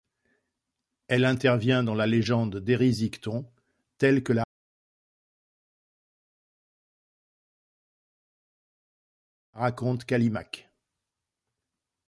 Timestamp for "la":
1.93-2.07, 4.33-4.43